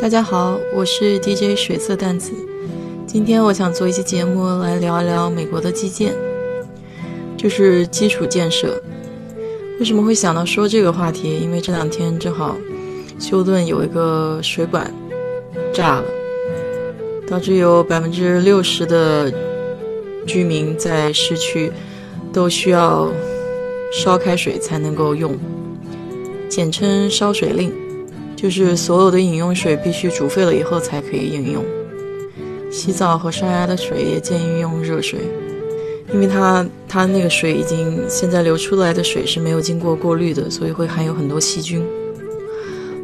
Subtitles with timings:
[0.00, 2.32] 大家好，我是 DJ 水色淡子。
[3.06, 6.14] 今天我想做一期节目来聊一聊美国的基建，
[7.36, 8.82] 就是基础建设。
[9.78, 11.38] 为什么会想到说这个话题？
[11.38, 12.56] 因为这两天正好
[13.18, 14.90] 休顿有一个水管
[15.70, 16.04] 炸了，
[17.28, 19.30] 导致有百分之六十的
[20.26, 21.70] 居民在市区
[22.32, 23.12] 都需要
[23.92, 25.38] 烧开水才能够用，
[26.48, 27.70] 简称烧水令。
[28.40, 31.62] 就是所有的饮用水必须煮沸了以后才可以饮用，
[32.72, 35.18] 洗澡和刷牙的水也建议用热水，
[36.10, 41.86] 因为它它那个水已经现在流出来的水是没有经过过滤的，所以会含有很多细菌。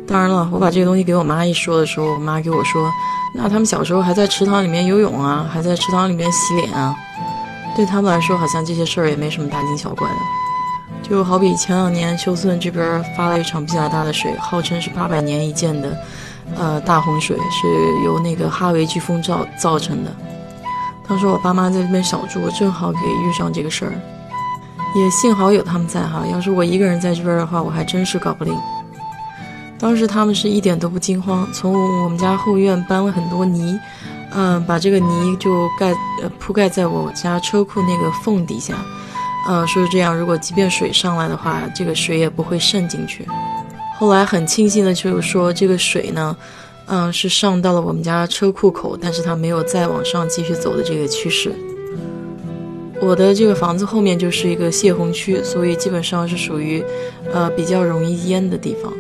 [0.07, 2.91] 当然了，我把这个东西给我妈一说的时候，我妈给我说，
[3.35, 6.97] 那他们小时候还在池塘里面游泳啊，还在池塘里面洗脸啊，
[7.77, 10.15] 对他们来说好像这些事儿也没什么大惊小怪的。
[11.09, 15.97] 就好比前两年休斯顿这边发了一场比较大的水，号称是八百年一见的，
[16.57, 20.11] 呃大洪水，是由那个哈维飓风造造成的。
[21.09, 23.93] 当时我爸妈在这边小住，正好给遇上这个事儿，
[24.97, 26.25] 也幸好有他们在哈。
[26.27, 28.53] 要是我一个人在这边的话，我还真是搞不定。
[29.79, 33.79] 当时他们是一点都不惊慌，从我们家后院搬了很多泥，
[34.33, 38.75] 嗯，把这个泥就盖呃铺盖在我家车库那个缝底下。
[39.47, 43.27] 呃，说是这样，如果即便水上来的话，这个水也不会渗进去。
[43.99, 46.37] 后来很庆幸的就是说，这个水呢，
[46.87, 51.53] 嗯，是上到了我们家车库口，但是它没有再往上继续走的这个趋势。
[53.01, 56.83] 我的这个房子后面就是一个泄洪区，所以基本上是属于，
[57.33, 58.93] 呃，比较容易淹的地方。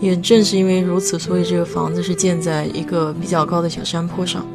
[0.00, 4.46] 也正是因为如此，所以这个房子是建在一个比较高的小山坡上。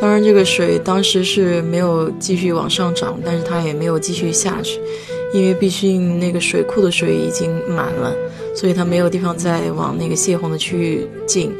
[0.00, 4.78] 当然，这个水当时是没有继续往上涨，但是它也没有继续下去，
[5.34, 8.14] 因为毕竟那个水库的水已经满了，
[8.54, 11.52] 所以它没有地方再往那个泄洪的区域进。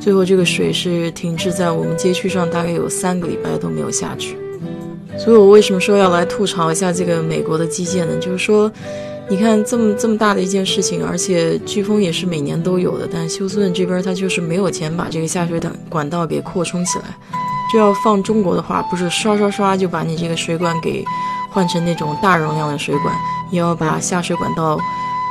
[0.00, 4.36] 最后，这个水是停滞在我们街区上，大概有三个礼拜都没有下去。
[5.18, 8.16] 所以我为什么说要来吐槽一下这个美国的基建呢？
[8.18, 8.70] 就是说，
[9.28, 17.16] 你看这么这么大的一件事情，而且飓风也是每年都有的，但休斯顿这边它就是没有钱把这个下水管管道给扩充起来。
[17.74, 21.04] 就要放中国的话，不是刷刷刷就把你这个水管给
[21.50, 23.12] 换成那种大容量的水管，
[23.50, 24.78] 也要把下水管道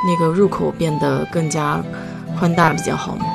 [0.05, 1.81] 那个入口变得更加
[2.37, 3.25] 宽大比较好嘛。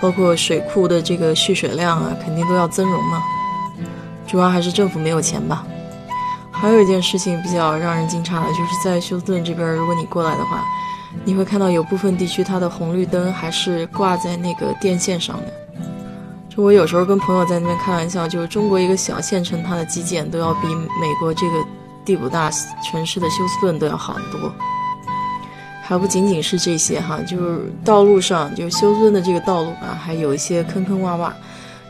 [0.00, 3.20] 包括水库的这个蓄水量啊，肯定都要增容嘛。
[4.24, 5.66] 主要还是政府没有钱吧。
[6.52, 10.62] 还有一件事情比较让人惊诧的，就是在休斯顿这边，如果你过来的话，
[11.24, 15.52] 你会看到有部分地区它的红绿灯还是挂在那个电线上的。
[16.60, 20.66] 我有时候跟朋友在那边开玩笑，就是中国一个小县城，它的基建都要比
[21.00, 21.52] 美国这个
[22.04, 22.50] 第五大
[22.90, 24.52] 城市的休斯顿都要好得多。
[25.84, 31.30] 还不仅仅是这些哈，就是道路上，就是休斯顿的这个道路吧，还有一些坑坑洼洼，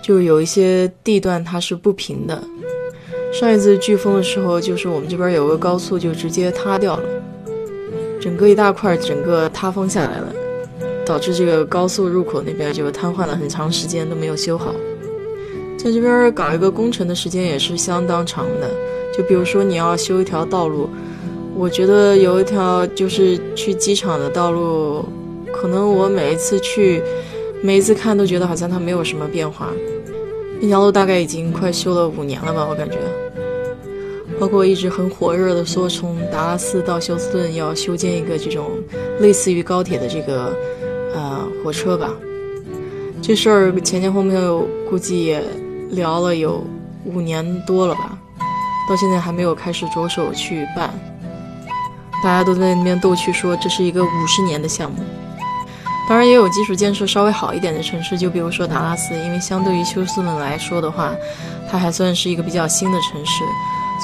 [0.03, 2.39] 就是有一些地段它是不平的。
[3.33, 7.03] 上一次飓风的时候，就是我们这边有个高速就直接塌掉了，
[8.21, 10.29] 整个一大块整个塌方下来了。
[11.09, 14.75] 导致这个高速入口那边就瘫痪了很长时间都没有修好，
[15.79, 18.71] 在这边搞一个工程的时间也是相当长的。
[19.17, 20.91] 就比如说你要修一条道路，
[21.57, 25.03] 我觉得有一条就是去机场的道路，
[25.51, 27.03] 可能我每一次去，
[27.63, 29.73] 每一次看都觉得好像它没有什么变化。
[30.61, 32.99] 那条路大概已经快修了五年了吧，我感觉。
[34.39, 38.71] 包括一直很火热的说从达拉斯到休斯顿要修建一个这种
[39.21, 40.55] 类似于高铁的这个。
[41.15, 42.11] 呃，火车吧，
[43.23, 45.43] 这事儿前前后后估计也
[45.91, 46.65] 聊了有
[47.05, 48.19] 五年多了吧，
[48.89, 50.93] 到现在还没有开始着手去办。
[52.23, 54.99] 大家都在那边逗趣说这是一个五十年的项目。
[56.09, 61.15] 当然也有基础建设稍微好一点的城市，就比如说达拉斯，因为相对于休斯顿来说的话，
[61.71, 63.45] 它还算是一个比较新的城市，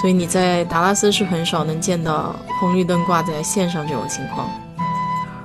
[0.01, 4.51] 所以你在达拉斯是很少能见到红绿灯挂在线上这种情况。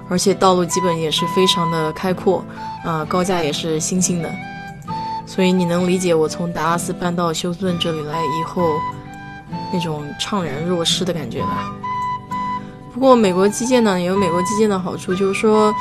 [0.10, 2.44] 而且道路基本也是非常的开阔，
[2.84, 4.30] 啊，高架也是新兴的，
[5.26, 8.74] 所以你能理解我从达拉斯搬到休斯顿这里来以后
[9.72, 11.72] 那种怅然若失的感觉吧。
[12.92, 15.74] 不过美国基建呢也有美国基建的好处，就是说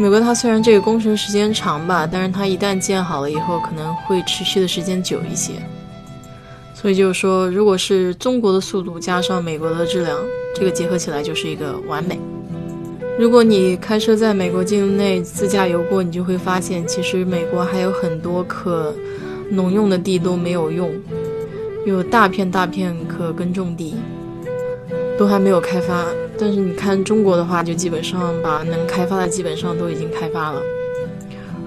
[0.00, 5.52] 美国它虽然这个工程时间长吧，但是它一旦建好了以后可能会持续的时间久一些。
[6.74, 10.18] 所以就是说，如果是中国的速度加上美国的质量，
[10.54, 12.18] 这个结合起来就是一个完美。
[13.18, 18.94] 如果你开车在美国境内自驾游过，你就会发现，其实美国还有很多可
[19.50, 20.92] 农用的地都没有用，
[21.86, 23.94] 有大片大片可耕种地，
[25.18, 26.04] 都还没有开发。
[26.38, 30.60] 但是你看中国的话，就基本上把能开发的基本上都已经开发了，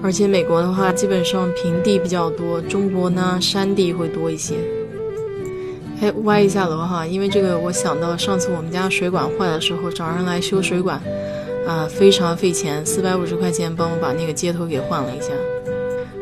[0.04, 4.54] 而且美国的话，基本上平地比较多，中国呢山地会多一些。
[6.00, 10.98] 哎，歪一下楼哈，因为这个我想到上次我们家水管坏的时候，找人来修水管，
[11.70, 15.28] 啊，非常费钱，四百五十块钱帮我把那个接头给换了一下。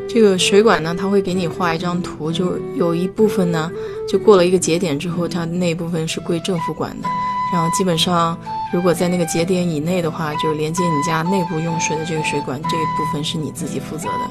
[0.07, 3.71] 这个水管呢，他会给你画一张图，就是有一部分呢，
[4.07, 7.07] 就过了一个节点之后，它那部分是归政府管的，
[7.51, 8.37] 然后基本上
[8.71, 14.29] 如果在那个节点以内的话，就是连接你家内部用水的这个水管这一部分是你自己负责的。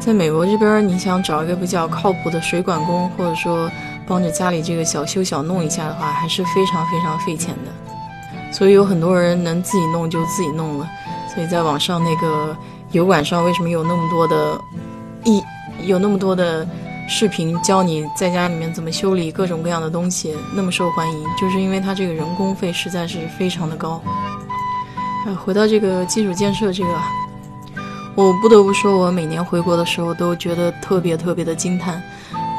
[0.00, 3.70] 在美国这边，你想找一个比较靠谱的水管工，或者说。
[4.04, 7.91] 帮着家里这个小修小弄一下的话，还是非常非常费钱的，
[8.52, 10.88] 所以有很多人能自己弄就自己弄了。
[11.34, 12.56] 所以在网上那个
[12.90, 14.60] 油管上，为什么有那么多的，
[15.24, 15.42] 一
[15.86, 16.68] 有那么多的
[17.08, 24.02] 视频教你在家里面怎么修理各种各样的东西，那么受欢迎，就是因为它这个人工费实在是非常的高。
[25.26, 26.94] 啊，回到这个基础建设这个，
[28.14, 32.02] 我不得不说，我每年回国的时候都觉得特别特别的惊叹。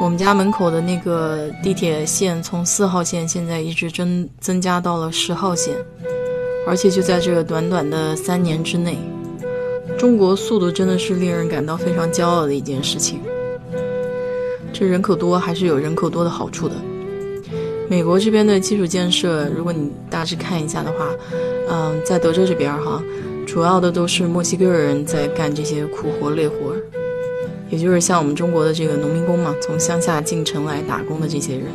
[0.00, 5.74] 我们家门口的那个地铁线从四号线现在一直增增加到了十号线，
[6.66, 8.98] 而且就在这个短短的三年之内，
[9.96, 13.20] 中国速度真的是令人感到非常骄傲的一件事情。
[14.72, 16.74] 这人口多还是有人口多的好处的。
[17.88, 21.08] 美国这边的基础建设，如果你大致看一下的话，
[21.70, 23.00] 嗯，在德州这边哈，
[23.46, 26.74] 主要的都是墨西哥人在干这些苦活累活。
[27.70, 31.66] 也就是像我们中国的这个农民工嘛，从乡下进城来打工的这些人。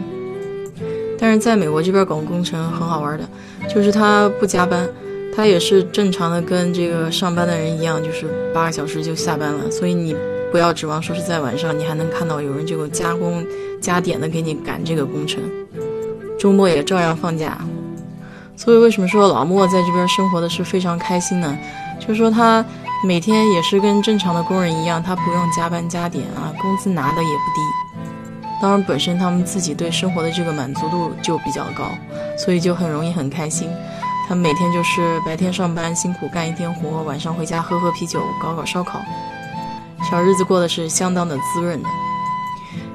[1.17, 3.27] 但是在美国这边搞工程很好玩的，
[3.67, 4.87] 就是他不加班，
[5.35, 9.69] 他也是正常的跟这个上班的人一样，就是八个小时就下班了。
[9.69, 10.15] 所以你
[10.51, 13.45] 不要指望说是在晚上你还能看到有人这个加工
[13.81, 15.41] 加点的给你赶这个工程，
[16.39, 17.57] 周末也照样放假。
[18.55, 21.57] 所以为什么说老莫在这边生活的是非常开心呢？
[21.99, 22.63] 就是说他。
[23.01, 28.09] 每天也是跟正常的工人一样，他不用加班加点啊，工资拿的也不低。
[28.61, 31.85] 当然，本身他们自己对生活的这个满足度就比较高，
[32.37, 33.69] 所以就很容易很开心。
[34.27, 38.99] 他每天就是白天上班辛苦干一天活，晚上回家喝喝啤酒，搞搞烧烤，
[40.11, 41.87] 小日子过得是相当的滋润的。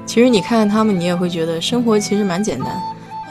[0.05, 2.79] 其实你看看他们，你也会觉得生活其实蛮简单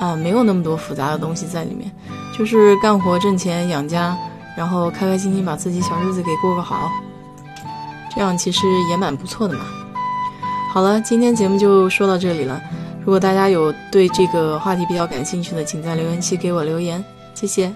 [0.01, 1.89] 啊，没有那么多复杂的东西在里面，
[2.37, 4.19] 就是干活挣钱养家。
[4.57, 6.91] 然后开开心心把自己小日子给过个好，
[8.15, 9.65] 这样其实也蛮不错的嘛。
[10.73, 12.61] 好了，今天节目就说到这里了。
[13.05, 17.05] 如果大家有对这个话题比较感兴趣的，请在留言区给我留言，
[17.35, 17.73] 谢谢。